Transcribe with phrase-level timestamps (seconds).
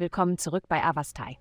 [0.00, 1.36] Willkommen zurück bei Avastai.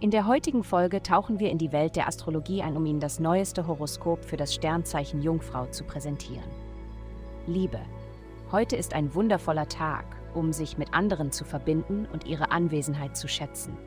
[0.00, 3.20] In der heutigen Folge tauchen wir in die Welt der Astrologie ein, um Ihnen das
[3.20, 6.50] neueste Horoskop für das Sternzeichen Jungfrau zu präsentieren.
[7.46, 7.78] Liebe.
[8.50, 13.28] Heute ist ein wundervoller Tag, um sich mit anderen zu verbinden und ihre Anwesenheit zu
[13.28, 13.78] schätzen.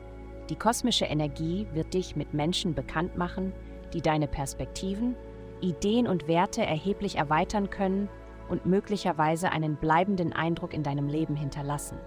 [0.48, 3.52] Die kosmische Energie wird dich mit Menschen bekannt machen,
[3.92, 5.14] die deine Perspektiven,
[5.60, 8.08] Ideen und Werte erheblich erweitern können
[8.48, 11.98] und möglicherweise einen bleibenden Eindruck in deinem Leben hinterlassen.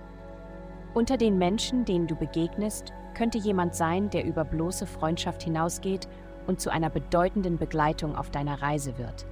[0.94, 6.08] Unter den Menschen, denen du begegnest, könnte jemand sein, der über bloße Freundschaft hinausgeht
[6.46, 9.26] und zu einer bedeutenden Begleitung auf deiner Reise wird.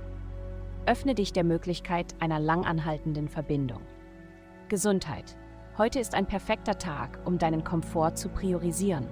[0.88, 3.82] Öffne dich der Möglichkeit einer langanhaltenden Verbindung.
[4.70, 5.38] Gesundheit.
[5.78, 9.06] Heute ist ein perfekter Tag, um deinen Komfort zu priorisieren.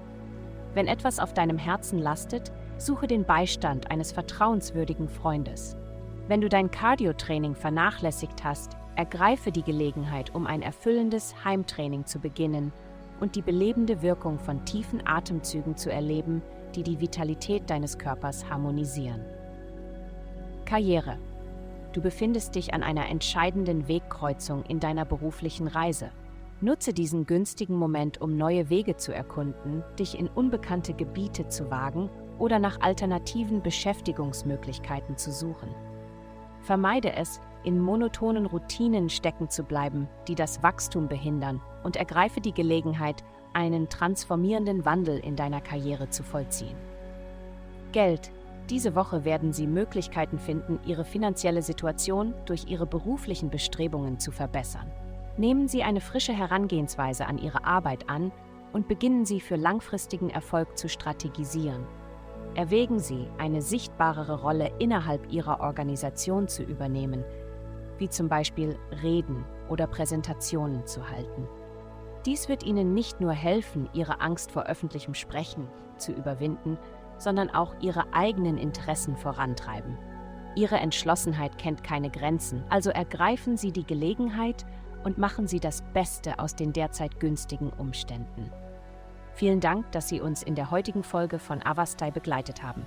[0.74, 5.78] Wenn etwas auf deinem Herzen lastet, suche den Beistand eines vertrauenswürdigen Freundes.
[6.28, 12.74] Wenn du dein Cardio-Training vernachlässigt hast, Ergreife die Gelegenheit, um ein erfüllendes Heimtraining zu beginnen
[13.22, 16.42] und die belebende Wirkung von tiefen Atemzügen zu erleben,
[16.76, 19.24] die die Vitalität deines Körpers harmonisieren.
[20.66, 21.18] Karriere.
[21.94, 26.12] Du befindest dich an einer entscheidenden Wegkreuzung in deiner beruflichen Reise.
[26.60, 32.10] Nutze diesen günstigen Moment, um neue Wege zu erkunden, dich in unbekannte Gebiete zu wagen
[32.38, 35.70] oder nach alternativen Beschäftigungsmöglichkeiten zu suchen.
[36.64, 37.40] Vermeide es,
[37.70, 43.90] in monotonen Routinen stecken zu bleiben, die das Wachstum behindern, und ergreife die Gelegenheit, einen
[43.90, 46.76] transformierenden Wandel in deiner Karriere zu vollziehen.
[47.92, 48.32] Geld.
[48.72, 54.92] Diese Woche werden Sie Möglichkeiten finden, Ihre finanzielle Situation durch Ihre beruflichen Bestrebungen zu verbessern.
[55.38, 58.32] Nehmen Sie eine frische Herangehensweise an Ihre Arbeit an
[58.74, 61.86] und beginnen Sie für langfristigen Erfolg zu strategisieren.
[62.56, 67.24] Erwägen Sie, eine sichtbarere Rolle innerhalb Ihrer Organisation zu übernehmen,
[68.00, 71.48] wie zum Beispiel Reden oder Präsentationen zu halten.
[72.26, 75.68] Dies wird Ihnen nicht nur helfen, Ihre Angst vor öffentlichem Sprechen
[75.98, 76.78] zu überwinden,
[77.18, 79.98] sondern auch Ihre eigenen Interessen vorantreiben.
[80.56, 84.66] Ihre Entschlossenheit kennt keine Grenzen, also ergreifen Sie die Gelegenheit
[85.04, 88.52] und machen Sie das Beste aus den derzeit günstigen Umständen.
[89.34, 92.86] Vielen Dank, dass Sie uns in der heutigen Folge von Avastai begleitet haben.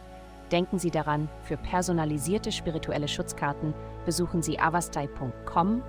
[0.53, 3.73] Denken Sie daran, für personalisierte spirituelle Schutzkarten
[4.05, 5.83] besuchen Sie avastai.com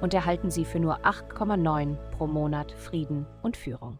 [0.00, 3.98] und erhalten Sie für nur 8,9 pro Monat Frieden und Führung.